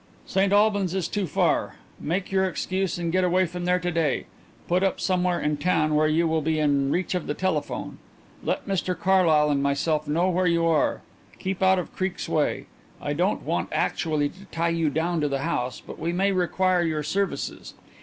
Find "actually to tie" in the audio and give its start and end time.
13.71-14.69